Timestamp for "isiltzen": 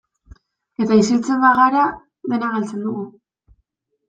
1.01-1.43